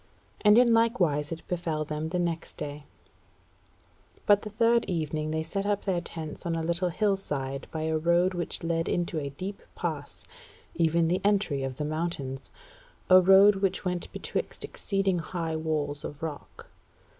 And 0.43 0.57
in 0.57 0.73
likewise 0.73 1.31
it 1.31 1.47
befell 1.47 1.85
them 1.85 2.09
the 2.09 2.17
next 2.17 2.57
day; 2.57 2.85
but 4.25 4.41
the 4.41 4.49
third 4.49 4.83
evening 4.85 5.29
they 5.29 5.43
set 5.43 5.63
up 5.63 5.83
their 5.85 6.01
tents 6.01 6.43
on 6.43 6.55
a 6.55 6.63
little 6.63 6.89
hillside 6.89 7.67
by 7.69 7.83
a 7.83 7.99
road 7.99 8.33
which 8.33 8.63
led 8.63 8.89
into 8.89 9.19
a 9.19 9.29
deep 9.29 9.61
pass, 9.75 10.23
even 10.73 11.07
the 11.07 11.21
entry 11.23 11.61
of 11.61 11.77
the 11.77 11.85
mountains, 11.85 12.49
a 13.11 13.21
road 13.21 13.57
which 13.57 13.85
went 13.85 14.11
betwixt 14.11 14.63
exceeding 14.65 15.19
high 15.19 15.55
walls 15.55 16.03
of 16.03 16.23
rock. 16.23 16.71